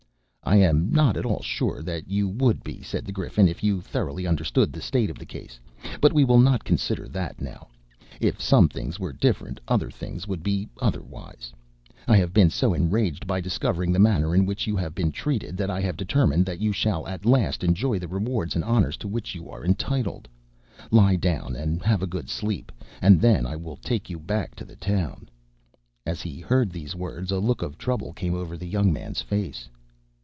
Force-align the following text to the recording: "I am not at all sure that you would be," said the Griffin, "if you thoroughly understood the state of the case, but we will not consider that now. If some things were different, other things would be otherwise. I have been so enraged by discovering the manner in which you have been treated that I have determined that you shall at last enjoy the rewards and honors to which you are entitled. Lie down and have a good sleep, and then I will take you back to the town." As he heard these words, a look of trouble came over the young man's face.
"I 0.43 0.57
am 0.57 0.89
not 0.91 1.15
at 1.15 1.25
all 1.25 1.41
sure 1.41 1.81
that 1.83 2.09
you 2.09 2.27
would 2.27 2.61
be," 2.61 2.81
said 2.81 3.05
the 3.05 3.13
Griffin, 3.13 3.47
"if 3.47 3.63
you 3.63 3.79
thoroughly 3.79 4.27
understood 4.27 4.73
the 4.73 4.81
state 4.81 5.09
of 5.09 5.17
the 5.17 5.25
case, 5.25 5.57
but 6.01 6.11
we 6.11 6.25
will 6.25 6.39
not 6.39 6.65
consider 6.65 7.07
that 7.07 7.39
now. 7.39 7.69
If 8.19 8.41
some 8.41 8.67
things 8.67 8.99
were 8.99 9.13
different, 9.13 9.61
other 9.69 9.89
things 9.89 10.27
would 10.27 10.43
be 10.43 10.67
otherwise. 10.81 11.53
I 12.05 12.17
have 12.17 12.33
been 12.33 12.49
so 12.49 12.73
enraged 12.73 13.25
by 13.27 13.39
discovering 13.39 13.93
the 13.93 13.99
manner 13.99 14.35
in 14.35 14.45
which 14.45 14.67
you 14.67 14.75
have 14.75 14.93
been 14.93 15.13
treated 15.13 15.55
that 15.55 15.69
I 15.69 15.79
have 15.79 15.95
determined 15.95 16.45
that 16.47 16.59
you 16.59 16.73
shall 16.73 17.07
at 17.07 17.23
last 17.25 17.63
enjoy 17.63 17.97
the 17.99 18.09
rewards 18.09 18.53
and 18.53 18.63
honors 18.65 18.97
to 18.97 19.07
which 19.07 19.33
you 19.33 19.49
are 19.49 19.63
entitled. 19.63 20.27
Lie 20.89 21.15
down 21.15 21.55
and 21.55 21.81
have 21.83 22.01
a 22.01 22.07
good 22.07 22.27
sleep, 22.29 22.73
and 23.01 23.21
then 23.21 23.45
I 23.45 23.55
will 23.55 23.77
take 23.77 24.09
you 24.09 24.19
back 24.19 24.55
to 24.55 24.65
the 24.65 24.75
town." 24.75 25.29
As 26.05 26.21
he 26.23 26.41
heard 26.41 26.71
these 26.71 26.93
words, 26.93 27.31
a 27.31 27.39
look 27.39 27.61
of 27.61 27.77
trouble 27.77 28.11
came 28.11 28.33
over 28.33 28.57
the 28.57 28.67
young 28.67 28.91
man's 28.91 29.21
face. 29.21 29.69